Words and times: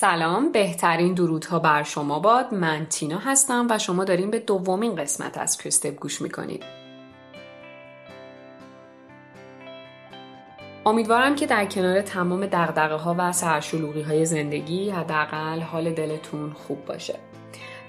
سلام 0.00 0.52
بهترین 0.52 1.14
درودها 1.14 1.58
بر 1.58 1.82
شما 1.82 2.18
باد. 2.18 2.54
من 2.54 2.86
تینا 2.86 3.18
هستم 3.18 3.66
و 3.70 3.78
شما 3.78 4.04
داریم 4.04 4.30
به 4.30 4.38
دومین 4.38 4.96
قسمت 4.96 5.38
از 5.38 5.58
کریستپ 5.58 6.00
گوش 6.00 6.22
می‌کنید. 6.22 6.64
امیدوارم 10.86 11.34
که 11.34 11.46
در 11.46 11.66
کنار 11.66 12.00
تمام 12.00 12.46
دقدقه 12.46 12.94
ها 12.94 13.14
و 13.18 13.32
سرشلوغی 13.32 14.02
های 14.02 14.24
زندگی 14.24 14.90
حداقل 14.90 15.60
حال 15.60 15.92
دلتون 15.92 16.52
خوب 16.52 16.84
باشه. 16.84 17.18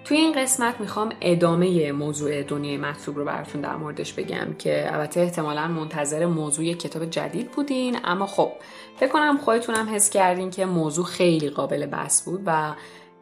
توی 0.06 0.18
این 0.18 0.42
قسمت 0.42 0.80
می‌خوام 0.80 1.10
ادامه 1.22 1.92
موضوع 1.92 2.44
دنیای 2.44 2.78
مطلوب 2.78 3.18
رو 3.18 3.26
براتون 3.26 3.62
در 3.62 3.76
موردش 3.76 4.14
بگم 4.14 4.54
که 4.60 4.94
البته 4.94 5.20
احتمالا 5.20 5.68
منتظر 5.68 6.26
موضوع 6.26 6.74
کتاب 6.74 7.06
جدید 7.06 7.52
بودین 7.52 7.98
اما 8.04 8.28
خب 8.28 8.52
فکر 8.98 9.10
کنم 9.10 9.38
خودتونم 9.38 9.90
حس 9.96 10.10
کردین 10.10 10.50
که 10.50 10.66
موضوع 10.66 11.06
خیلی 11.06 11.50
قابل 11.50 11.86
بس 11.86 12.24
بود 12.26 12.42
و 12.46 12.74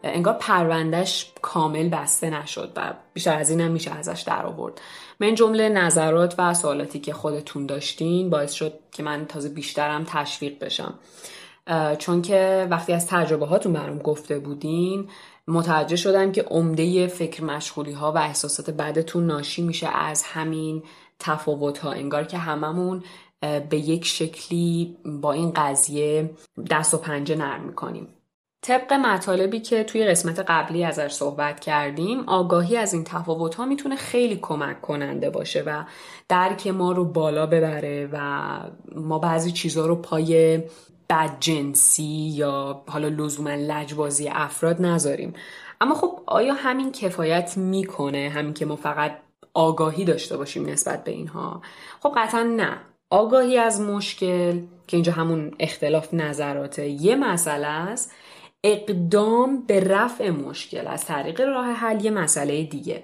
انگار 0.04 0.34
پروندهش 0.34 1.32
کامل 1.42 1.90
بسته 1.90 2.30
نشد 2.30 2.74
و 2.76 2.94
بیشتر 3.14 3.38
از 3.38 3.50
اینم 3.50 3.72
میشه 3.72 3.92
ازش 3.92 4.22
در 4.22 4.46
آورد. 4.46 4.82
من 5.20 5.36
جمله 5.36 5.70
نظرات 5.70 6.36
و 6.38 6.54
سوالاتی 6.54 7.00
که 7.00 7.14
خودتون 7.14 7.66
داشتین 7.66 8.30
باعث 8.30 8.52
شد 8.52 8.74
که 8.92 9.04
من 9.04 9.26
تازه 9.26 9.50
بیشترم 9.50 10.04
تشویق 10.04 10.60
بشم. 10.60 10.94
چون 11.98 12.22
که 12.22 12.68
وقتی 12.70 12.94
از 12.94 13.08
تجربه 13.08 13.46
هاتون 13.46 13.74
برام 13.74 13.98
گفته 13.98 14.40
بودین 14.40 15.10
متوجه 15.50 15.96
شدم 15.96 16.32
که 16.32 16.42
عمده 16.42 17.08
فکر 17.08 17.44
مشغولی 17.44 17.92
ها 17.92 18.12
و 18.12 18.18
احساسات 18.18 18.70
بدتون 18.70 19.26
ناشی 19.26 19.62
میشه 19.62 19.88
از 19.88 20.24
همین 20.24 20.84
تفاوت 21.20 21.78
ها 21.78 21.92
انگار 21.92 22.24
که 22.24 22.38
هممون 22.38 23.04
به 23.70 23.78
یک 23.78 24.06
شکلی 24.06 24.98
با 25.06 25.34
این 25.34 25.52
قضیه 25.52 26.30
دست 26.70 26.94
و 26.94 26.98
پنجه 26.98 27.36
نرم 27.36 27.64
می‌کنیم. 27.64 28.08
طبق 28.62 28.94
مطالبی 28.94 29.60
که 29.60 29.84
توی 29.84 30.06
قسمت 30.06 30.40
قبلی 30.40 30.84
ازش 30.84 31.12
صحبت 31.12 31.60
کردیم 31.60 32.20
آگاهی 32.20 32.78
از 32.78 32.94
این 32.94 33.04
تفاوت 33.04 33.56
ها 33.56 33.66
می‌تونه 33.66 33.96
خیلی 33.96 34.40
کمک 34.42 34.82
کننده 34.82 35.30
باشه 35.30 35.64
و 35.66 35.84
درک 36.30 36.68
ما 36.68 36.92
رو 36.92 37.06
بالا 37.06 37.46
ببره 37.46 38.10
و 38.14 38.50
ما 38.96 39.20
بعضی 39.20 39.52
چیزها 39.52 39.86
رو 39.86 39.96
پای 39.96 40.64
بدجنسی 41.10 42.34
یا 42.36 42.84
حالا 42.88 43.08
لزوما 43.08 43.50
لجبازی 43.50 44.30
افراد 44.30 44.82
نذاریم. 44.82 45.34
اما 45.82 45.96
خب 45.96 46.20
آیا 46.26 46.54
همین 46.54 46.92
کفایت 46.92 47.58
می‌کنه؟ 47.58 48.32
همین 48.36 48.54
که 48.54 48.66
ما 48.66 48.76
فقط 48.76 49.18
آگاهی 49.54 50.06
داشته 50.06 50.38
باشیم 50.38 50.66
نسبت 50.66 51.04
به 51.04 51.12
اینها؟ 51.12 51.62
خب 52.00 52.14
قطعا 52.18 52.44
نه. 52.44 52.78
آگاهی 53.10 53.58
از 53.58 53.82
مشکل 53.82 54.60
که 54.88 54.98
اینجا 54.98 55.12
همون 55.12 55.52
اختلاف 55.60 56.14
نظراته 56.14 56.88
یه 56.88 57.16
مسئله 57.16 57.68
است. 57.68 58.12
اقدام 58.64 59.62
به 59.66 59.80
رفع 59.80 60.30
مشکل 60.30 60.88
از 60.88 61.06
طریق 61.06 61.42
راه 61.42 61.66
حل 61.66 62.06
یه 62.06 62.12
مسئله 62.12 62.64
دیگه. 62.64 63.04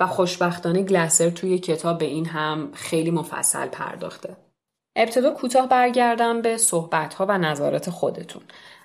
و 0.00 0.06
خوشبختانه 0.06 0.82
گلسر 0.82 1.30
توی 1.30 1.58
کتاب 1.58 1.98
به 1.98 2.04
این 2.04 2.26
هم 2.26 2.70
خیلی 2.74 3.10
مفصل 3.10 3.66
پرداخته. 3.66 4.36
ابتدا 4.96 5.30
کوتاه 5.30 5.68
برگردم 5.68 6.42
به 6.42 6.56
صحبتها 6.56 7.26
و 7.28 7.38
نظارت 7.38 7.90
خودتون. 7.90 8.42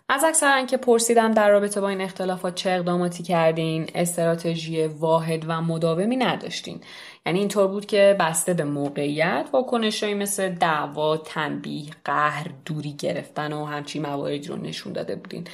از 0.10 0.24
اکثرا 0.24 0.66
که 0.66 0.78
پرسیدم 0.78 1.32
در 1.32 1.50
رابطه 1.50 1.82
با 1.82 1.90
این 1.90 2.02
اختلافات 2.02 2.56
چه 2.56 2.70
اقداماتی 2.70 3.24
کردین 3.24 3.90
استراتژی 3.96 4.88
واحد 4.88 5.46
و 5.48 5.62
مداومی 5.62 6.16
نداشتین. 6.16 6.82
یعنی 7.26 7.40
اینطور 7.40 7.68
بود 7.68 7.86
که 7.86 8.16
بسته 8.20 8.54
به 8.54 8.64
موقعیت 8.64 9.46
واکنشهایی 9.54 10.16
مثل 10.16 10.50
دعوا 10.50 11.18
تنبیه 11.18 11.90
قهر 12.06 12.48
دوری 12.66 12.94
گرفتن 12.94 13.54
و 13.54 13.66
همچی 13.66 14.00
مواردی 14.00 14.48
رو 14.48 14.56
نشون 14.56 14.94
داده 14.94 15.16
بودین. 15.16 15.48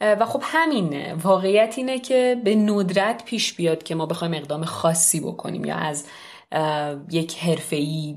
و 0.00 0.26
خب 0.26 0.42
همینه. 0.44 1.14
واقعیت 1.14 1.74
اینه 1.76 1.98
که 1.98 2.40
به 2.44 2.54
ندرت 2.54 3.24
پیش 3.24 3.54
بیاد 3.54 3.82
که 3.82 3.94
ما 3.94 4.06
بخوایم 4.06 4.34
اقدام 4.34 4.64
خاصی 4.64 5.20
بکنیم 5.20 5.64
یا 5.64 5.76
از 5.76 6.06
یک 7.10 7.38
حرفه‌ای 7.38 8.16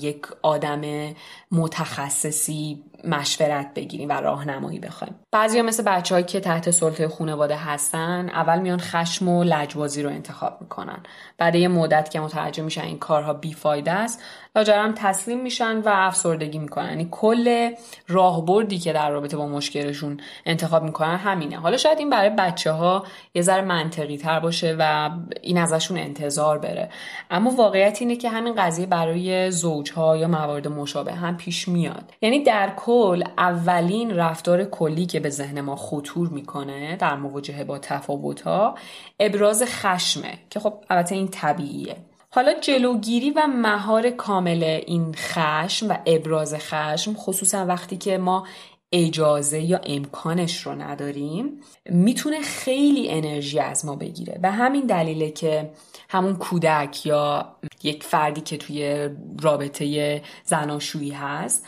یک 0.00 0.26
آدم 0.42 1.12
متخصصی 1.52 2.84
مشورت 3.04 3.74
بگیریم 3.74 4.08
و 4.08 4.12
راهنمایی 4.12 4.78
بخوایم. 4.78 5.14
بعضیا 5.32 5.62
مثل 5.62 5.82
بچههایی 5.82 6.24
که 6.24 6.40
تحت 6.40 6.70
سلطه 6.70 7.08
خانواده 7.08 7.56
هستن 7.56 8.28
اول 8.28 8.58
میان 8.58 8.78
خشم 8.80 9.28
و 9.28 9.44
لجبازی 9.44 10.02
رو 10.02 10.10
انتخاب 10.10 10.58
می‌کنن. 10.60 10.98
بعد 11.38 11.54
یه 11.54 11.68
مدت 11.68 12.10
که 12.10 12.20
متوجه 12.20 12.62
میشن 12.62 12.82
این 12.82 12.98
کارها 12.98 13.32
بیفایده 13.32 13.92
است 13.92 14.22
لاجرم 14.56 14.94
تسلیم 14.96 15.42
میشن 15.42 15.78
و 15.78 15.88
افسردگی 15.92 16.58
می‌کنن. 16.58 16.88
یعنی 16.88 17.08
کل 17.10 17.70
راهبردی 18.08 18.78
که 18.78 18.92
در 18.92 19.10
رابطه 19.10 19.36
با 19.36 19.46
مشکلشون 19.46 20.20
انتخاب 20.46 20.82
می‌کنن 20.82 21.16
همینه. 21.16 21.56
حالا 21.58 21.76
شاید 21.76 21.98
این 21.98 22.10
برای 22.10 22.30
بچه 22.30 22.72
ها 22.72 23.04
یه 23.34 23.42
ذره 23.42 23.62
منطقی 23.62 24.16
تر 24.16 24.40
باشه 24.40 24.76
و 24.78 25.10
این 25.42 25.58
ازشون 25.58 25.98
انتظار 25.98 26.58
بره. 26.58 26.90
اما 27.30 27.50
واقعیت 27.50 27.98
اینه 28.00 28.16
که 28.16 28.28
همین 28.28 28.54
قضیه 28.54 28.86
برای 28.86 29.50
زوجها 29.50 30.16
یا 30.16 30.28
موارد 30.28 30.68
مشابه 30.68 31.12
هم 31.12 31.36
پیش 31.36 31.68
میاد. 31.68 32.12
یعنی 32.22 32.42
در 32.42 32.72
کل 32.76 33.24
اولین 33.38 34.16
رفتار 34.16 34.64
کلی 34.64 35.06
که 35.06 35.19
به 35.20 35.30
ذهن 35.30 35.60
ما 35.60 35.76
خطور 35.76 36.28
می‌کنه 36.28 36.96
در 36.96 37.16
مواجهه 37.16 37.64
با 37.64 37.78
تفاوت 37.78 38.40
ها 38.40 38.74
ابراز 39.20 39.62
خشمه 39.66 40.38
که 40.50 40.60
خب 40.60 40.74
البته 40.90 41.14
این 41.14 41.28
طبیعیه. 41.28 41.96
حالا 42.30 42.54
جلوگیری 42.60 43.30
و 43.30 43.46
مهار 43.46 44.10
کامل 44.10 44.80
این 44.86 45.14
خشم 45.16 45.88
و 45.88 45.96
ابراز 46.06 46.54
خشم 46.54 47.14
خصوصا 47.14 47.66
وقتی 47.66 47.96
که 47.96 48.18
ما 48.18 48.46
اجازه 48.92 49.60
یا 49.60 49.80
امکانش 49.84 50.66
رو 50.66 50.74
نداریم 50.74 51.60
می‌تونه 51.90 52.40
خیلی 52.40 53.10
انرژی 53.10 53.58
از 53.58 53.84
ما 53.84 53.96
بگیره. 53.96 54.40
و 54.42 54.52
همین 54.52 54.86
دلیله 54.86 55.30
که 55.30 55.70
همون 56.08 56.36
کودک 56.36 57.06
یا 57.06 57.56
یک 57.82 58.04
فردی 58.04 58.40
که 58.40 58.56
توی 58.56 59.08
رابطه 59.40 60.22
زناشویی 60.44 61.10
هست 61.10 61.66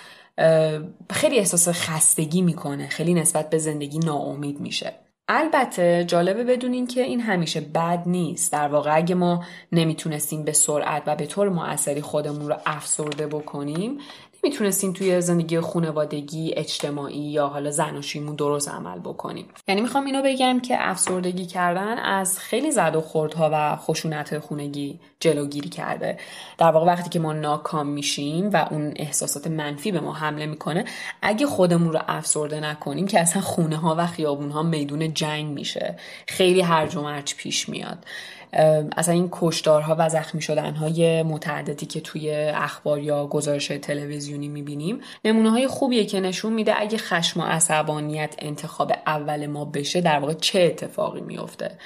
خیلی 1.11 1.39
احساس 1.39 1.69
خستگی 1.69 2.43
می‌کنه. 2.43 2.89
خیلی 2.89 3.15
نسبت 3.15 3.51
به 3.51 3.59
زندگی 3.59 3.99
ناامید 3.99 4.61
میشه. 4.61 4.93
البته 5.29 6.05
جالبه 6.05 6.45
بدونین 6.45 6.87
که 6.87 7.03
این 7.03 7.21
همیشه 7.21 7.61
بد 7.61 8.03
نیست. 8.07 8.53
در 8.53 8.69
واقع 8.69 8.97
اگه 8.97 9.15
ما 9.15 9.45
نمی‌تونستیم 9.73 10.43
به 10.45 10.53
سرعت 10.53 11.03
و 11.07 11.17
به 11.17 11.27
طور 11.27 11.49
موثری 11.49 12.01
خودمون 12.01 12.49
رو 12.49 12.57
افسرده 12.67 13.27
بکنیم 13.27 13.99
می‌تونستیم 14.45 14.93
توی 14.93 15.21
زندگی 15.21 15.61
خانوادگی 15.61 16.55
اجتماعی 16.57 17.19
یا 17.19 17.47
حالا 17.49 17.71
زناشوییمون 17.71 18.35
درست 18.35 18.69
عمل 18.69 18.99
بکنیم. 18.99 19.47
یعنی 19.69 19.81
می‌خوام 19.81 20.05
اینو 20.05 20.23
بگم 20.25 20.61
که 20.61 20.77
افسردگی 20.79 21.47
کردن 21.47 21.99
از 21.99 22.39
خیلی 22.39 22.71
زد 22.71 22.97
و 22.97 23.01
خوردها 23.01 23.51
و 23.53 23.77
خشونت 23.77 24.39
خونگی 24.39 25.01
جلوگیری 25.21 25.69
کرده. 25.69 26.19
در 26.59 26.71
واقع 26.71 26.87
وقتی 26.87 27.11
که 27.11 27.19
ما 27.19 27.33
ناکام 27.33 27.87
میشیم 27.87 28.51
و 28.51 28.67
اون 28.71 28.93
احساسات 28.97 29.47
منفی 29.47 29.93
به 29.93 30.01
ما 30.01 30.13
حمله 30.13 30.47
می‌کنه 30.47 30.85
اگه 31.23 31.47
خودمون 31.47 31.93
رو 31.93 32.01
افسرده 32.09 32.61
نکنیم 32.61 33.07
که 33.07 33.21
اصلا 33.21 33.43
خونه 33.43 33.77
ها 33.77 33.95
و 33.99 34.07
خیابون 34.07 34.51
ها 34.51 34.63
میدون 34.63 35.15
جنگ 35.15 35.47
میشه. 35.47 35.97
خیلی 36.29 36.61
هرج 36.61 36.97
و 36.97 37.03
مرج 37.03 37.35
پیش 37.35 37.69
میاد. 37.69 37.99
اصلا 38.97 39.15
این 39.15 39.29
کشدارها 39.33 39.97
و 39.99 40.09
زخمی 40.09 40.43
شدنهای 40.43 41.23
متعددی 41.23 41.87
که 41.87 42.01
توی 42.01 42.31
اخبار 42.55 42.99
یا 42.99 43.27
گزارش 43.27 43.67
تلویزیونی 43.67 44.49
می‌بینیم 44.49 45.01
نمونه 45.25 45.51
های 45.51 45.67
خوبیه 45.67 46.05
که 46.05 46.21
نشون 46.21 46.53
میده 46.53 46.81
اگه 46.81 46.99
خشم 46.99 47.41
و 47.41 47.43
عصبانیت 47.43 48.35
انتخاب 48.39 48.93
اول 49.07 49.47
ما 49.47 49.65
بشه 49.65 50.01
در 50.01 50.19
واقع 50.19 50.35
چه 50.35 50.61
اتفاقی 50.61 51.21
میفته 51.21 51.79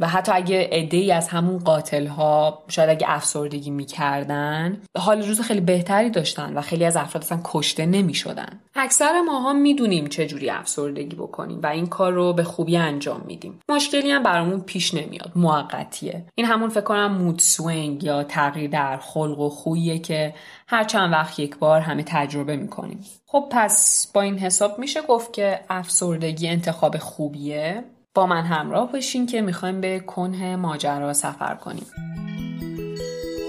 و 0.00 0.08
حتی 0.08 0.32
اگه 0.32 0.68
عده 0.72 1.14
از 1.14 1.28
همون 1.28 1.58
قاتل 1.58 2.06
ها 2.06 2.62
شاید 2.68 2.90
اگه 2.90 3.06
افسردگی 3.10 3.70
می‌کردن 3.70 4.80
حال 4.98 5.22
روز 5.22 5.40
خیلی 5.40 5.60
بهتری 5.60 6.10
داشتن 6.10 6.54
و 6.54 6.60
خیلی 6.60 6.84
از 6.84 6.96
افراد 6.96 7.24
اصلا 7.24 7.40
کشته 7.44 7.86
نمی‌شدن. 7.86 8.60
اکثر 8.74 9.20
ماها 9.20 9.52
می‌دونیم 9.52 10.06
چه 10.06 10.26
جوری 10.26 10.50
افسردگی 10.50 11.16
بکنیم 11.16 11.60
و 11.62 11.66
این 11.66 11.86
کار 11.86 12.12
رو 12.12 12.32
به 12.32 12.44
خوبی 12.44 12.76
انجام 12.76 13.22
میدیم. 13.26 13.60
مشکلی 13.68 14.10
هم 14.10 14.22
برامون 14.22 14.60
پیش 14.60 14.94
نمیاد 14.94 15.32
موقتیه. 15.36 16.24
این 16.34 16.46
همون 16.46 16.68
فکر 16.68 16.80
کنم 16.80 17.12
مود 17.12 17.38
سوینگ 17.38 18.04
یا 18.04 18.22
تغییر 18.22 18.70
در 18.70 18.96
خلق 18.96 19.38
و 19.38 19.48
خوییه 19.48 19.98
که 19.98 20.34
هر 20.66 20.84
چند 20.84 21.12
وقت 21.12 21.38
یک 21.38 21.58
بار 21.58 21.80
همه 21.80 22.02
تجربه 22.06 22.56
می‌کنیم. 22.56 23.04
خب 23.26 23.44
پس 23.50 24.06
با 24.14 24.20
این 24.20 24.38
حساب 24.38 24.78
میشه 24.78 25.02
گفت 25.02 25.32
که 25.32 25.60
افسردگی 25.70 26.48
انتخاب 26.48 26.98
خوبیه. 26.98 27.84
با 28.14 28.26
من 28.26 28.44
همراه 28.44 28.92
باشین 28.92 29.26
که 29.26 29.40
می‌خوایم 29.40 29.80
به 29.80 30.00
کنه 30.00 30.56
ماجرا 30.56 31.12
سفر 31.12 31.54
کنیم. 31.54 31.86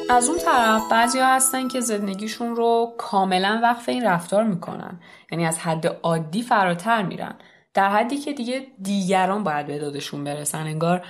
از 0.10 0.30
اون 0.30 0.38
طرف 0.38 0.82
بعضی 0.92 1.20
ها 1.20 1.36
هستن 1.36 1.68
که 1.68 1.80
زندگیشون 1.80 2.56
رو 2.56 2.94
کاملا 2.98 3.60
وقف 3.64 3.90
این 3.90 4.04
رفتار 4.04 4.44
می‌کنن. 4.44 5.00
یعنی 5.32 5.46
از 5.46 5.60
حد 5.60 5.88
عادی 6.04 6.42
فراتر 6.42 7.04
میرن. 7.04 7.36
در 7.74 7.90
حدی 7.90 8.18
که 8.18 8.34
دیگه 8.34 8.68
دیگران 8.82 9.44
باید 9.44 9.68
به 9.68 9.80
دادشون 9.80 10.24
برسن. 10.24 10.62
انگار 10.62 11.06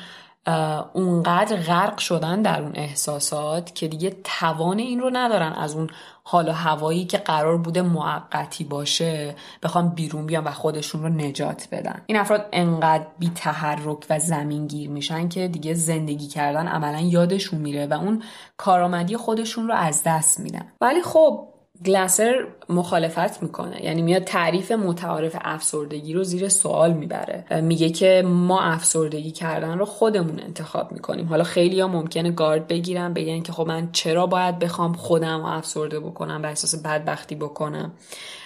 اونقدر 0.94 1.56
غرق 1.56 1.98
شدن 1.98 2.42
در 2.42 2.62
اون 2.62 2.72
احساسات 2.76 3.76
که 3.76 3.88
دیگه 3.88 4.16
توان 4.24 4.80
این 4.80 5.00
رو 5.00 5.10
ندارن 5.14 5.54
از 5.54 5.76
اون 5.76 5.90
حال 6.24 6.50
و 6.50 6.52
هوایی 6.52 7.06
که 7.06 7.18
قرار 7.18 7.58
بوده 7.58 7.82
موقتی 7.82 8.64
باشه 8.64 9.36
بخوام 9.64 9.90
بیرون 9.90 10.26
بیان 10.26 10.44
و 10.44 10.52
خودشون 10.52 11.04
رو 11.04 11.10
نجات 11.10 11.68
بدن. 11.72 12.02
این 12.06 12.18
افراد 12.18 12.50
انقدر 12.54 13.06
بی 13.20 13.32
تحرک 13.36 14.06
و 14.10 14.20
زمین 14.20 14.68
گیر 14.68 14.90
میشن 14.90 15.30
که 15.30 15.48
دیگه 15.48 15.74
زندگی 15.74 16.28
کردن 16.28 16.68
عملا 16.68 17.00
یادشون 17.00 17.60
میره 17.60 17.88
و 17.88 17.94
اون 17.94 18.24
کارآمدی 18.58 19.18
خودشون 19.18 19.68
رو 19.68 19.74
از 19.74 20.02
دست 20.06 20.40
میدن. 20.40 20.68
ولی 20.82 21.02
خب 21.02 21.48
گلاسر 21.86 22.48
مخالفت 22.70 23.44
می‌کنه. 23.44 23.86
یعنی 23.86 24.02
میاد 24.02 24.24
تعریف 24.24 24.72
متعارف 24.72 25.38
افسردگی 25.42 26.14
رو 26.14 26.24
زیر 26.24 26.50
سوال 26.50 26.94
می‌بره 26.94 27.62
میگه 27.62 27.90
که 27.90 28.24
ما 28.26 28.62
افسردگی 28.62 29.32
کردن 29.32 29.78
رو 29.78 29.86
خودمون 29.86 30.40
انتخاب 30.40 30.92
می‌کنیم. 30.92 31.28
حالا 31.28 31.44
خیلی 31.44 31.80
ها 31.80 31.88
ممکنه 31.88 32.32
گارد 32.32 32.68
بگیرن 32.68 33.14
بگن 33.14 33.42
که 33.42 33.52
خب 33.52 33.68
من 33.68 33.90
چرا 33.92 34.28
باید 34.28 34.60
بخوام 34.60 34.94
خودم 34.94 35.42
افسرده 35.42 36.00
بکنم 36.00 36.40
و 36.44 36.46
احساس 36.46 36.76
بدبختی 36.76 37.36
بکنم. 37.36 37.92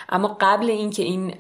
اما 0.10 0.38
قبل 0.42 0.70
اینکه 0.70 1.04
این 1.04 1.34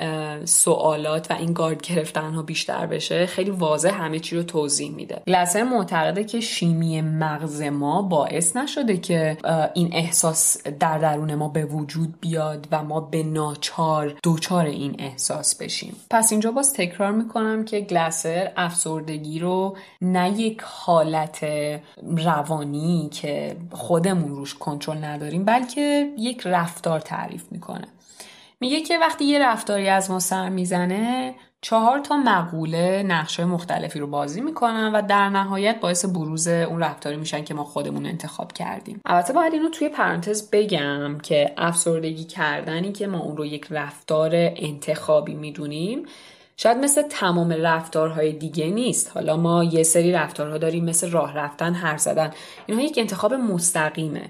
سوالات 0.45 1.31
و 1.31 1.33
این 1.33 1.53
گارد 1.53 1.81
گرفتن 1.81 2.33
ها 2.33 2.41
بیشتر 2.41 2.85
بشه 2.85 3.25
خیلی 3.25 3.51
واضح 3.51 3.89
همه 3.89 4.19
چی 4.19 4.35
رو 4.35 4.43
توضیح 4.43 4.91
میده. 4.91 5.21
گلسر 5.27 5.63
معتقده 5.63 6.23
که 6.23 6.39
شیمی 6.39 7.01
مغز 7.01 7.61
ما 7.61 8.01
باعث 8.01 8.55
نشده 8.55 8.97
که 8.97 9.37
این 9.73 9.89
احساس 9.93 10.67
در 10.67 10.97
درون 10.97 11.35
ما 11.35 11.47
به 11.47 11.65
وجود 11.65 12.13
بیاد 12.21 12.67
و 12.71 12.83
ما 12.83 12.99
به 12.99 13.23
ناچار 13.23 14.15
دوچار 14.23 14.65
این 14.65 14.95
احساس 14.99 15.55
بشیم. 15.55 15.95
پس 16.09 16.31
اینجا 16.31 16.51
باز 16.51 16.73
تکرار 16.73 17.11
می‌کنم 17.11 17.65
که 17.65 17.79
گلسر 17.79 18.51
افسردگی 18.57 19.39
رو 19.39 19.77
نه 20.01 20.39
یک 20.39 20.61
حالت 20.65 21.45
روانی 22.17 23.09
که 23.11 23.55
خودمون 23.71 24.35
روش 24.35 24.55
کنترل 24.55 25.03
نداریم 25.03 25.45
بلکه 25.45 26.13
یک 26.17 26.41
رفتار 26.45 26.99
تعریف 26.99 27.43
می‌کنه. 27.51 27.87
میگه 28.59 28.81
که 28.81 28.97
وقتی 28.97 29.25
یه 29.25 29.39
رفتاری 29.39 29.89
از 29.89 30.11
ما 30.11 30.19
سر 30.19 30.49
می‌زنه 30.49 31.35
چهار 31.61 31.99
تا 31.99 32.17
مقوله 32.17 33.03
نقشه 33.03 33.45
مختلفی 33.45 33.99
رو 33.99 34.07
بازی 34.07 34.41
می‌کنن 34.41 34.91
و 34.93 35.01
در 35.01 35.29
نهایت 35.29 35.79
باعث 35.79 36.05
بروز 36.05 36.47
اون 36.47 36.83
رفتاری 36.83 37.17
میشن 37.17 37.43
که 37.43 37.53
ما 37.53 37.63
خودمون 37.63 38.05
انتخاب 38.05 38.53
کردیم. 38.53 39.01
البته 39.05 39.33
باید 39.33 39.53
اینو 39.53 39.69
توی 39.69 39.89
پرانتز 39.89 40.49
بگم 40.49 41.17
که 41.17 41.53
افسردگی 41.57 42.23
کردنی 42.23 42.91
که 42.91 43.07
ما 43.07 43.19
اون 43.19 43.37
رو 43.37 43.45
یک 43.45 43.67
رفتار 43.69 44.31
انتخابی 44.35 45.33
می‌دونیم 45.33 46.05
شاید 46.61 46.77
مثل 46.77 47.01
تمام 47.01 47.51
رفتارهای 47.51 48.33
دیگه 48.33 48.65
نیست. 48.65 49.11
حالا 49.13 49.37
ما 49.37 49.63
یه 49.63 49.83
سری 49.83 50.11
رفتارها 50.11 50.57
داریم 50.57 50.85
مثل 50.85 51.11
راه 51.11 51.37
رفتن 51.37 51.73
حرف 51.73 51.99
زدن. 51.99 52.31
اینها 52.65 52.83
یک 52.83 52.97
انتخاب 52.97 53.33
مستقیمه. 53.33 54.29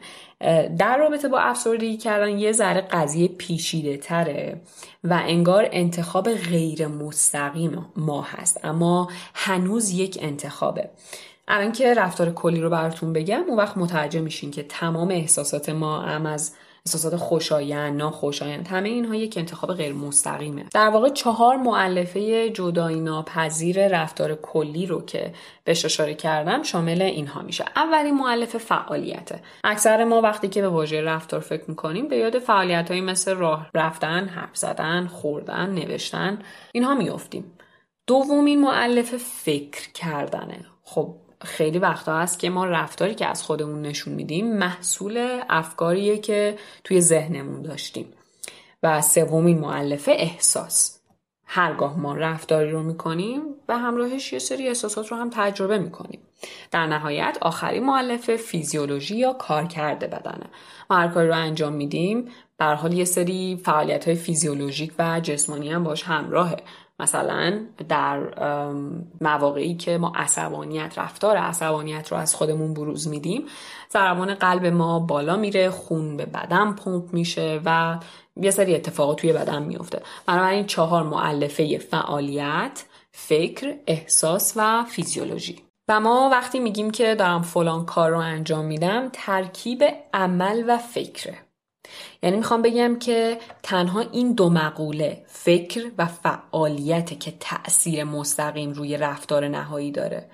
در 0.77 0.97
رابطه 0.97 1.27
با 1.27 1.39
افسردگی 1.39 1.97
کردن 1.97 2.39
یه 2.39 2.51
ذره 2.51 2.81
قضیه 2.81 3.27
پیشیده 3.27 3.97
تره 3.97 4.61
و 5.03 5.21
انگار 5.23 5.69
انتخاب 5.71 6.33
غیر 6.33 6.87
مستقیم 6.87 7.85
ما 7.95 8.21
هست. 8.21 8.59
اما 8.65 9.09
هنوز 9.33 9.91
یک 9.91 10.17
انتخابه. 10.21 10.89
الان 11.47 11.71
که 11.71 11.93
رفتار 11.93 12.31
کلی 12.31 12.61
رو 12.61 12.69
براتون 12.69 13.13
بگم 13.13 13.43
اون 13.47 13.57
وقت 13.57 13.77
متوجه 13.77 14.19
میشین 14.19 14.51
که 14.51 14.63
تمام 14.63 15.11
احساسات 15.11 15.69
ما 15.69 16.01
هم 16.01 16.25
از 16.25 16.53
احساسات 16.85 17.15
خوشایند 17.15 17.97
ناخوشایند 17.97 18.67
همه 18.67 18.89
اینها 18.89 19.15
یک 19.15 19.37
انتخاب 19.37 19.73
غیر 19.73 19.93
مستقیمه. 19.93 20.65
در 20.73 20.89
واقع 20.89 21.09
چهار 21.09 21.57
معلفه 21.57 22.49
جدایی 22.49 22.99
ناپذیر 22.99 23.87
رفتار 23.87 24.35
کلی 24.35 24.85
رو 24.85 25.05
که 25.05 25.33
بهش 25.63 25.85
اشاره 25.85 26.13
کردم 26.13 26.63
شامل 26.63 27.01
اینها 27.01 27.41
میشه. 27.41 27.65
اولین 27.75 28.15
معلف 28.15 28.57
فعالیته. 28.57 29.41
اکثر 29.63 30.03
ما 30.03 30.21
وقتی 30.21 30.47
که 30.47 30.61
به 30.61 30.69
واژه 30.69 31.01
رفتار 31.01 31.39
فکر 31.39 31.63
می‌کنیم 31.67 32.07
به 32.07 32.17
یاد 32.17 32.39
فعالیت 32.39 32.91
مثل 32.91 33.35
راه 33.35 33.69
رفتن 33.73 34.27
حرف 34.27 34.57
زدن 34.57 35.07
خوردن 35.07 35.69
نوشتن 35.69 36.39
اینها 36.73 36.95
میافتیم. 36.95 37.51
دومین 38.07 38.61
معلف 38.61 39.15
فکر 39.17 39.91
کردنه. 39.91 40.65
خب 40.83 41.15
خیلی 41.43 41.79
وقتا 41.79 42.17
هست 42.17 42.39
که 42.39 42.49
ما 42.49 42.65
رفتاری 42.65 43.15
که 43.15 43.25
از 43.25 43.43
خودمون 43.43 43.81
نشون 43.81 44.13
میدیم 44.13 44.57
محصول 44.57 45.41
افکاریه 45.49 46.17
که 46.17 46.57
توی 46.83 47.01
ذهنمون 47.01 47.61
داشتیم. 47.61 48.13
و 48.83 49.01
سومین 49.01 49.59
معلفه 49.59 50.11
احساس. 50.11 50.99
هرگاه 51.45 51.99
ما 51.99 52.15
رفتاری 52.15 52.71
رو 52.71 52.83
می‌کنیم 52.83 53.41
و 53.67 53.77
همراهش 53.77 54.33
یه 54.33 54.39
سری 54.39 54.67
احساسات 54.67 55.07
رو 55.07 55.17
هم 55.17 55.29
تجربه 55.33 55.77
می‌کنیم. 55.77 56.19
در 56.71 56.87
نهایت 56.87 57.37
آخرین 57.41 57.85
معلفه 57.85 58.37
فیزیولوژی 58.37 59.17
یا 59.17 59.33
کار 59.33 59.65
کرده 59.65 60.07
بدنه. 60.07 60.45
ما 60.89 60.97
هر 60.97 61.07
کاری 61.07 61.27
رو 61.27 61.35
انجام 61.35 61.73
میدیم 61.73 62.27
در 62.57 62.75
حال 62.75 62.93
یه 62.93 63.05
سری 63.05 63.61
فعالیت 63.65 64.07
های 64.07 64.15
فیزیولوژیک 64.15 64.93
و 64.99 65.19
جسمانی 65.19 65.71
هم 65.71 65.83
باش 65.83 66.03
همراهه. 66.03 66.57
مثلا 66.99 67.59
در 67.89 68.19
مواقعی 69.21 69.75
که 69.75 69.97
ما 69.97 70.11
عصبانیت 70.15 70.93
رفتار 70.97 71.37
عصبانیت 71.37 72.11
رو 72.11 72.17
از 72.17 72.35
خودمون 72.35 72.73
بروز 72.73 73.07
میدیم 73.07 73.45
ضربان 73.93 74.33
قلب 74.33 74.65
ما 74.65 74.99
بالا 74.99 75.35
میره 75.35 75.69
خون 75.69 76.17
به 76.17 76.25
بدن 76.25 76.73
پمپ 76.73 77.13
میشه 77.13 77.61
و 77.65 77.99
یه 78.41 78.51
سری 78.51 78.75
اتفاقات 78.75 79.17
توی 79.17 79.33
بدن 79.33 79.63
میفته 79.63 80.01
بنابراین 80.25 80.65
چهار 80.65 81.03
معلفه 81.03 81.77
فعالیت 81.77 82.85
فکر 83.11 83.75
احساس 83.87 84.53
و 84.55 84.83
فیزیولوژی. 84.83 85.63
و 85.89 85.99
ما 85.99 86.29
وقتی 86.31 86.59
میگیم 86.59 86.91
که 86.91 87.15
دارم 87.15 87.41
فلان 87.41 87.85
کار 87.85 88.11
رو 88.11 88.17
انجام 88.17 88.65
میدم 88.65 89.09
ترکیب 89.13 89.83
عمل 90.13 90.63
و 90.67 90.77
فکره. 90.77 91.37
یعنی 92.23 92.37
می‌خوام 92.37 92.61
بگم 92.61 92.99
که 92.99 93.37
تنها 93.63 93.99
این 93.99 94.33
دو 94.33 94.49
مقوله 94.49 95.23
فکر 95.27 95.91
و 95.97 96.05
فعالیت 96.05 97.19
که 97.19 97.33
تأثیر 97.39 98.03
مستقیم 98.03 98.71
روی 98.71 98.97
رفتار 98.97 99.47
نهایی 99.47 99.91
داره 99.91 100.25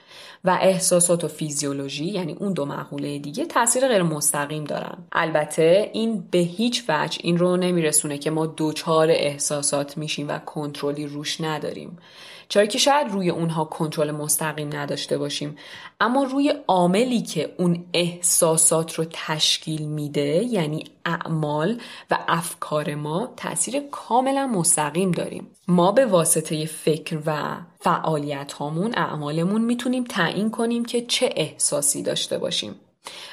و 0.45 0.57
احساسات 0.61 1.23
و 1.23 1.27
فیزیولوژی 1.27 2.05
یعنی 2.05 2.33
اون 2.33 2.53
دو 2.53 2.65
مقوله 2.65 3.19
دیگه 3.19 3.45
تاثیر 3.45 3.87
غیر 3.87 4.03
مستقیم 4.03 4.63
دارن. 4.63 4.97
البته 5.11 5.89
این 5.93 6.27
به 6.31 6.37
هیچ 6.37 6.83
وجه 6.89 7.19
این 7.23 7.37
رو 7.37 7.57
نمیرسونه 7.57 8.17
که 8.17 8.29
ما 8.31 8.45
دوچار 8.45 9.11
احساسات 9.11 9.97
میشیم 9.97 10.27
و 10.27 10.39
کنترلی 10.39 11.07
روش 11.07 11.41
نداریم. 11.41 11.97
چرا 12.49 12.65
که 12.65 12.77
شاید 12.77 13.11
روی 13.11 13.29
اونها 13.29 13.65
کنترل 13.65 14.11
مستقیم 14.11 14.75
نداشته 14.75 15.17
باشیم. 15.17 15.55
اما 15.99 16.23
روی 16.23 16.53
عاملی 16.67 17.21
که 17.21 17.55
اون 17.57 17.85
احساسات 17.93 18.93
رو 18.93 19.05
تشکیل 19.09 19.81
میده 19.81 20.43
یعنی 20.43 20.83
اعمال 21.05 21.74
و 22.11 22.17
افکار 22.27 22.95
ما 22.95 23.29
تاثیر 23.37 23.79
کاملا 23.91 24.47
مستقیم 24.47 25.11
داریم. 25.11 25.47
ما 25.67 25.91
به 25.91 26.05
واسطه 26.05 26.65
فکر 26.65 27.19
و 27.25 27.57
فعالیت 27.79 28.53
هامون 28.53 28.93
اعمالمون 28.97 29.61
می‌تونیم 29.61 30.03
تعیین 30.03 30.51
کنیم 30.51 30.85
که 30.85 31.01
چه 31.01 31.29
احساسی 31.35 32.03
داشته 32.03 32.37
باشیم. 32.37 32.75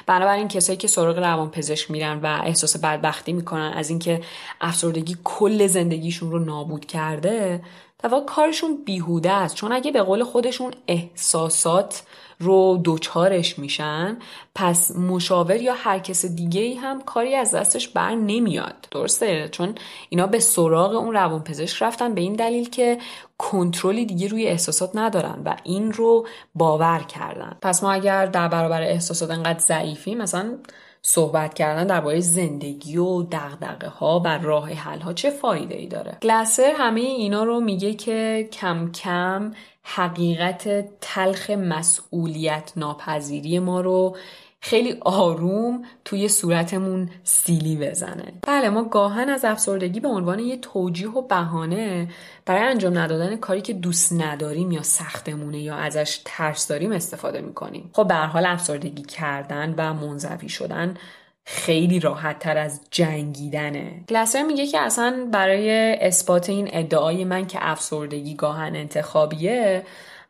بنابراین 0.05 0.47
کسایی 0.47 0.77
که 0.77 0.87
سراغ 0.87 1.17
روان 1.17 1.51
پزشک 1.51 1.91
میرن 1.91 2.19
و 2.23 2.41
احساس 2.43 2.77
بدبختی 2.77 3.33
می‌کنن 3.33 3.73
از 3.75 3.89
اینکه 3.89 4.21
افسردگی 4.61 5.17
کل 5.23 5.67
زندگیشون 5.67 6.31
رو 6.31 6.39
نابود 6.39 6.85
کرده 6.85 7.61
در 8.03 8.19
کارشون 8.27 8.77
بیهوده 8.85 9.31
است. 9.31 9.55
چون 9.55 9.71
اگه 9.71 9.91
به 9.91 10.01
قول 10.01 10.23
خودشون 10.23 10.73
احساسات 10.87 12.03
رو 12.39 12.79
دوچارش 12.83 13.59
میشن 13.59 14.17
پس 14.55 14.95
مشاور 14.95 15.55
یا 15.55 15.73
هر 15.73 15.99
کس 15.99 16.25
دیگه 16.25 16.61
ای 16.61 16.73
هم 16.73 17.01
کاری 17.01 17.35
از 17.35 17.55
دستش 17.55 17.87
بر 17.87 18.15
نمیاد. 18.15 18.87
درسته؟ 18.91 19.49
چون 19.51 19.75
اینا 20.09 20.27
به 20.27 20.39
سراغ 20.39 20.93
اون 20.93 21.13
روانپزشک 21.13 21.83
رفتن 21.83 22.13
به 22.13 22.21
این 22.21 22.33
دلیل 22.33 22.69
که 22.69 22.97
کنترلی 23.37 24.05
دیگه 24.05 24.27
روی 24.27 24.47
احساسات 24.47 24.91
ندارن 24.93 25.41
و 25.45 25.55
این 25.63 25.93
رو 25.93 26.27
باور 26.55 26.99
کردن. 26.99 27.57
پس 27.61 27.83
ما 27.83 27.91
اگر 27.91 28.25
در 28.25 28.47
برابر 28.47 28.81
احساسات 28.81 29.31
انقدر 29.31 29.59
ضعیفی 29.59 30.15
مثلا 30.15 30.57
صحبت 31.05 31.53
کردن 31.53 31.87
درباره 31.87 32.19
زندگی 32.19 32.97
و 32.97 33.23
دغدغه 33.23 33.87
ها 33.87 34.21
و 34.25 34.27
راه 34.27 34.69
حل 34.69 34.99
ها 34.99 35.13
چه 35.13 35.29
فایده 35.29 35.75
ای 35.75 35.87
داره؟ 35.87 36.17
گلسر 36.21 36.73
همه 36.77 37.01
اینا 37.01 37.43
رو 37.43 37.59
میگه 37.59 37.93
که 37.93 38.49
کم 38.51 38.91
کم 38.91 39.51
حقیقت 39.83 40.85
تلخ 41.01 41.49
مسئولیت 41.49 42.73
ناپذیری 42.75 43.59
ما 43.59 43.81
رو 43.81 44.15
خیلی 44.65 44.97
آروم 45.01 45.83
توی 46.05 46.27
صورتمون 46.27 47.09
سیلی 47.23 47.75
بزنه. 47.75 48.33
بله 48.47 48.69
ما 48.69 48.83
گاهن 48.83 49.29
از 49.29 49.45
افسردگی 49.45 49.99
به 49.99 50.07
عنوان 50.07 50.39
یه 50.39 50.57
توجیه 50.57 51.09
و 51.09 51.21
بهانه 51.21 52.07
برای 52.45 52.61
انجام 52.61 52.97
ندادن 52.97 53.35
کاری 53.35 53.61
که 53.61 53.73
دوست 53.73 54.13
نداریم 54.13 54.71
یا 54.71 54.83
سختمونه 54.83 55.59
یا 55.59 55.75
ازش 55.75 56.21
ترس 56.25 56.67
داریم 56.67 56.91
استفاده 56.91 57.41
می‌کنیم. 57.41 57.89
خب 57.93 58.07
به 58.07 58.15
حال 58.15 58.45
افسردگی 58.45 59.01
کردن 59.01 59.73
و 59.77 59.93
منزوی 59.93 60.49
شدن 60.49 60.97
خیلی 61.45 61.99
راحت 61.99 62.39
تر 62.39 62.57
از 62.57 62.81
جنگیدنه. 62.91 64.03
گلسر 64.09 64.43
میگه 64.43 64.67
که 64.67 64.79
اصلا 64.79 65.27
برای 65.31 65.97
اثبات 66.01 66.49
این 66.49 66.69
ادعای 66.71 67.25
من 67.25 67.47
که 67.47 67.57
افسردگی 67.61 68.35
گاهن 68.35 68.75
انتخابیه 68.75 69.83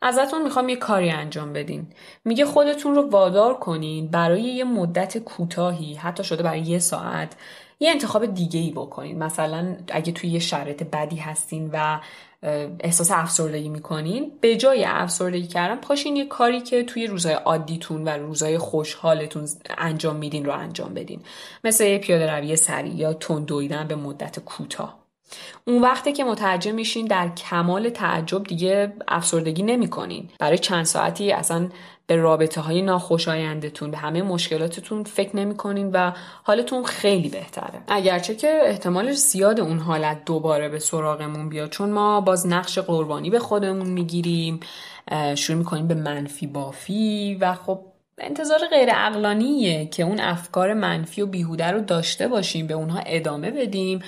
ازتون 0.03 0.43
می‌خوام 0.43 0.69
یه 0.69 0.75
کاری 0.75 1.09
انجام 1.09 1.53
بدین. 1.53 1.87
میگه 2.25 2.45
خودتون 2.45 2.95
رو 2.95 3.09
وادار 3.09 3.53
کنین 3.53 4.07
برای 4.07 4.41
یه 4.41 4.63
مدت 4.63 5.17
کوتاهی 5.17 5.93
حتی 5.93 6.23
شده 6.23 6.43
برای 6.43 6.61
یه 6.61 6.79
ساعت. 6.79 7.35
یه 7.79 7.91
انتخاب 7.91 8.25
دیگه 8.25 8.59
ای 8.59 8.71
بکنین. 8.71 9.23
مثلا 9.23 9.75
اگه 9.91 10.11
توی 10.11 10.29
یه 10.29 10.39
شرایط 10.39 10.83
بدی 10.83 11.15
هستین 11.15 11.69
و 11.73 11.99
احساس 12.79 13.11
افسردگی 13.11 13.69
می‌کنین 13.69 14.31
به 14.41 14.55
جای 14.55 14.85
افسردگی 14.85 15.47
کردن 15.47 15.75
پاشین 15.75 16.15
یه 16.15 16.25
کاری 16.25 16.61
که 16.61 16.83
توی 16.83 17.07
روزهای 17.07 17.35
عادیتون 17.35 18.03
و 18.03 18.09
روزهای 18.09 18.57
خوشحالتون 18.57 19.47
انجام 19.77 20.15
میدین 20.15 20.45
رو 20.45 20.53
انجام 20.53 20.93
بدین. 20.93 21.19
مثل 21.63 21.85
یه 21.85 21.97
پیاده 21.97 22.31
روی 22.31 22.55
سریع 22.55 22.95
یا 22.95 23.13
تند 23.13 23.45
دویدن 23.45 23.87
به 23.87 23.95
مدت 23.95 24.39
کوتاه. 24.39 25.02
اون 25.67 25.81
وقته 25.81 26.11
که 26.11 26.23
متوجه 26.23 26.71
میشین 26.71 27.05
در 27.05 27.29
کمال 27.29 27.89
تعجب 27.89 28.43
دیگه 28.43 28.93
افسردگی 29.07 29.63
نمی‌کنین. 29.63 30.29
برای 30.39 30.57
چند 30.57 30.85
ساعتی 30.85 31.31
اصلا 31.31 31.69
به 32.07 32.15
رابطه 32.15 32.61
های 32.61 32.81
ناخوشایندتون 32.81 33.91
به 33.91 33.97
همه 33.97 34.21
مشکلاتتون 34.21 35.03
فکر 35.03 35.35
نمی‌کنین 35.35 35.91
و 35.91 36.11
حالتون 36.43 36.83
خیلی 36.83 37.29
بهتره. 37.29 37.81
اگرچه 37.87 38.35
که 38.35 38.61
احتمالش 38.65 39.17
زیاد 39.17 39.59
اون 39.59 39.79
حالت 39.79 40.25
دوباره 40.25 40.69
به 40.69 40.79
سراغمون 40.79 41.49
بیاد 41.49 41.69
چون 41.69 41.89
ما 41.89 42.21
باز 42.21 42.47
نقش 42.47 42.79
قربانی 42.79 43.29
به 43.29 43.39
خودمون 43.39 43.87
می‌گیریم 43.87 44.59
شروع 45.35 45.57
می‌کنیم 45.57 45.87
به 45.87 45.95
منفی 45.95 46.47
بافی 46.47 47.37
و 47.41 47.53
خب 47.53 47.79
انتظار 48.17 48.59
غیر 48.69 48.89
اقلانیه 48.91 49.85
که 49.85 50.03
اون 50.03 50.19
افکار 50.19 50.73
منفی 50.73 51.21
و 51.21 51.25
بیهوده 51.25 51.67
رو 51.67 51.81
داشته 51.81 52.27
باشیم 52.27 52.67
به 52.67 52.73
اونها 52.73 52.99
ادامه 53.05 53.51
بدیم 53.51 53.99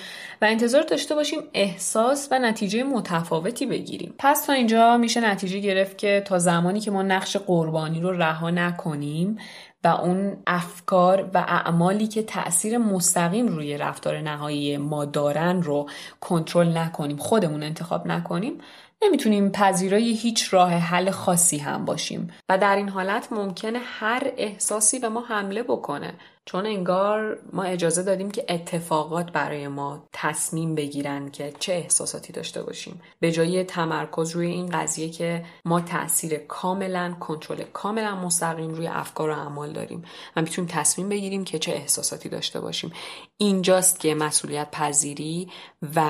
و 0.42 0.44
انتظار 0.44 0.82
داشته 0.82 1.14
باشیم 1.14 1.40
احساس 1.54 2.28
و 2.30 2.38
نتیجه 2.38 2.82
متفاوتی 2.82 3.66
بگیریم. 3.66 4.14
پس 4.18 4.46
تا 4.46 4.52
اینجا 4.52 4.96
میشه 4.96 5.20
نتیجه 5.20 5.58
گرفت 5.58 5.98
که 5.98 6.22
تا 6.26 6.38
زمانی 6.38 6.80
که 6.80 6.90
ما 6.90 7.02
نقش 7.02 7.36
قربانی 7.36 8.00
رو 8.00 8.12
رها 8.12 8.50
نکنیم 8.50 9.38
و 9.84 9.88
اون 9.88 10.36
افکار 10.46 11.30
و 11.34 11.38
اعمالی 11.38 12.06
که 12.06 12.22
تاثیر 12.22 12.78
مستقیم 12.78 13.46
روی 13.46 13.78
رفتار 13.78 14.20
نهایی 14.20 14.76
ما 14.76 15.04
دارن 15.04 15.62
رو 15.62 15.88
کنترل 16.20 16.76
نکنیم 16.76 17.16
خودمون 17.16 17.62
انتخاب 17.62 18.06
نکنیم 18.06 18.58
نمی‌تونیم 19.06 19.50
پذیرای 19.50 20.12
هیچ 20.12 20.54
راه 20.54 20.70
حل 20.70 21.10
خاصی 21.10 21.58
هم 21.58 21.84
باشیم. 21.84 22.30
و 22.48 22.58
در 22.58 22.76
این 22.76 22.88
حالت 22.88 23.32
ممکنه 23.32 23.78
هر 23.78 24.32
احساسی 24.36 24.98
به 24.98 25.08
ما 25.08 25.20
حمله 25.20 25.62
بکنه. 25.62 26.14
چون 26.44 26.66
انگار 26.66 27.38
ما 27.52 27.62
اجازه 27.62 28.02
دادیم 28.02 28.30
که 28.30 28.44
اتفاقات 28.48 29.32
برای 29.32 29.68
ما 29.68 30.04
تصمیم 30.12 30.74
بگیرن 30.74 31.30
که 31.30 31.52
چه 31.58 31.72
احساساتی 31.72 32.32
داشته 32.32 32.62
باشیم. 32.62 33.00
به 33.20 33.32
جای 33.32 33.64
تمرکز 33.64 34.30
روی 34.30 34.46
این 34.46 34.66
قضیه 34.66 35.08
که 35.08 35.44
ما 35.64 35.80
تاثیر 35.80 36.36
کاملا 36.36 37.14
کنترل 37.20 37.62
کاملا 37.72 38.14
مستقیم 38.14 38.70
روی 38.70 38.86
افکار 38.86 39.30
و 39.30 39.32
اعمال 39.32 39.72
داریم 39.72 40.04
و 40.36 40.42
می‌تونیم 40.42 40.70
تصمیم 40.72 41.08
بگیریم 41.08 41.44
که 41.44 41.58
چه 41.58 41.72
احساساتی 41.72 42.28
داشته 42.28 42.60
باشیم. 42.60 42.92
اینجاست 43.38 44.00
که 44.00 44.14
مسئولیت 44.14 44.70
پذیری 44.70 45.50
و 45.96 46.00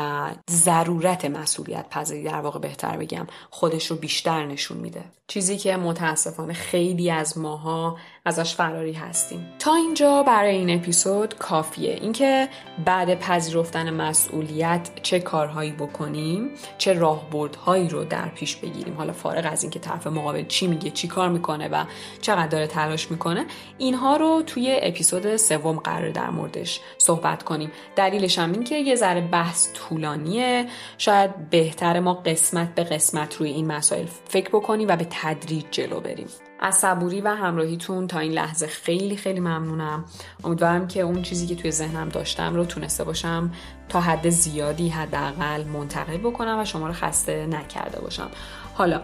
ضرورت 0.51 1.25
مسئولیت 1.25 1.89
پذیری 1.91 2.25
در 2.25 2.41
واقع 2.41 2.59
بهتر 2.59 2.86
بگم 2.93 3.27
خودش 3.51 3.91
رو 3.91 3.97
بیشتر 3.97 4.47
نشون 4.47 4.79
میده. 4.79 5.05
چیزی 5.29 5.57
که 5.57 5.77
متاسفانه 5.77 6.53
خیلی 6.53 7.11
از 7.11 7.39
ماها 7.39 7.99
ازش 8.27 8.55
فراری 8.55 8.93
هستیم. 8.93 9.53
تا 9.59 9.75
اینجا 9.75 10.23
برای 10.23 10.57
این 10.57 10.71
اپیزود 10.71 11.35
کافیه. 11.39 11.93
اینکه 11.93 12.49
بعد 12.85 13.19
پذیرفتن 13.19 13.91
مسئولیت 13.91 14.91
چه 15.03 15.21
کارهایی 15.21 15.73
بکنیم 15.73 16.51
چه 16.79 16.93
راهبردهایی 16.93 17.89
رو 17.89 18.05
در 18.05 18.29
پیش 18.29 18.57
بگیریم. 18.57 18.95
حالا 18.97 19.13
فارغ 19.13 19.53
از 19.53 19.63
اینکه 19.63 19.79
طرف 19.79 20.07
مقابل 20.07 20.45
چی 20.47 20.67
میگه 20.67 20.91
چی 20.91 21.09
کار 21.09 21.29
می‌کنه 21.29 21.69
و 21.69 21.85
چقدر 22.21 22.47
داره 22.47 22.67
تلاش 22.67 23.11
می‌کنه 23.11 23.47
اینها 23.79 24.17
رو 24.17 24.43
توی 24.47 24.79
اپیزود 24.83 25.37
سوم 25.37 25.77
قرار 25.77 26.11
در 26.11 26.31
موردش 26.31 26.81
صحبت 26.99 27.43
کنیم. 27.43 27.73
دلیلش 27.97 28.39
هم 28.39 28.53
این 28.53 28.65
که 28.65 28.79
یه 28.79 28.95
ذره 28.95 29.21
بحث 29.21 29.69
طولانیه. 29.75 30.67
شاید 30.99 31.51
بهتر 31.51 32.01
ما 32.01 32.15
قسمت 32.15 32.75
به 32.75 32.85
قسمت 32.85 33.37
روی 33.37 33.51
این 33.51 33.67
مسائل 33.67 34.07
فکر 34.29 34.49
بکنیم 34.49 34.89
و 34.89 34.97
به 34.97 35.07
تدریج 35.11 35.65
جلو 35.71 36.01
بریم. 36.01 36.29
از 36.61 36.75
صبوری 36.75 37.21
و 37.21 37.29
همراهیتون 37.29 38.07
تا 38.07 38.19
این 38.19 38.33
لحظه 38.33 38.67
خیلی 38.67 39.17
خیلی 39.17 39.41
ممنونم. 39.41 40.05
امیدوارم 40.45 40.89
که 40.89 41.01
اون 41.01 41.23
چیزی 41.23 41.47
که 41.47 41.55
توی 41.55 41.71
ذهنم 41.71 42.09
داشتم 42.09 42.55
رو 42.55 42.65
تونسته 42.65 43.05
باشم 43.05 43.51
تا 43.89 44.01
حد 44.01 44.29
زیادی 44.29 44.89
حداقل 44.89 45.65
منتقل 45.65 46.17
بکنم 46.17 46.59
و 46.61 46.65
شما 46.65 46.87
رو 46.87 46.93
خسته 46.93 47.47
نکرده 47.47 48.01
باشم. 48.01 48.31
حالا 48.75 49.01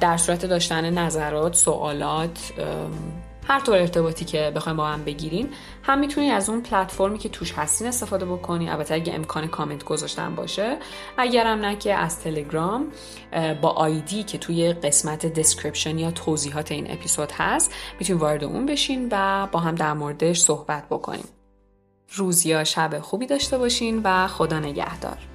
در 0.00 0.16
صورت 0.16 0.46
داشتن 0.46 0.98
نظرات 0.98 1.54
سوالات 1.54 2.52
هر 3.46 3.60
طور 3.60 3.76
ارتباطی 3.76 4.24
که 4.24 4.52
بخوایم 4.56 4.76
با 4.76 4.86
هم 4.86 5.04
بگیرین 5.04 5.48
هم 5.82 5.98
می‌تونید 5.98 6.32
از 6.32 6.48
اون 6.48 6.60
پلتفرمی 6.60 7.18
که 7.18 7.28
توش 7.28 7.52
هستین 7.52 7.88
استفاده 7.88 8.24
بکنی 8.24 8.70
البته 8.70 8.94
اگه 8.94 9.14
امکان 9.14 9.46
کامنت 9.46 9.84
گذاشتن 9.84 10.34
باشه. 10.34 10.78
اگرم 11.18 11.58
نه 11.58 11.76
که 11.76 11.94
از 11.94 12.20
تلگرام 12.20 12.86
با 13.60 13.70
آیدی 13.70 14.22
که 14.22 14.38
توی 14.38 14.72
قسمت 14.72 15.26
دسکریپشن 15.26 15.98
یا 15.98 16.10
توضیحات 16.10 16.72
این 16.72 16.90
اپیزود 16.90 17.32
هست 17.32 17.74
می‌تونید 18.00 18.22
وارد 18.22 18.44
اون 18.44 18.66
بشین 18.66 19.08
و 19.12 19.46
با 19.52 19.60
هم 19.60 19.74
در 19.74 19.92
موردش 19.92 20.40
صحبت 20.40 20.88
بکنیم 20.88 21.28
روز 22.14 22.46
یا 22.46 22.64
شب 22.64 22.98
خوبی 22.98 23.26
داشته 23.26 23.58
باشین 23.58 24.00
و 24.04 24.26
خدا 24.26 24.58
نگهدار. 24.58 25.33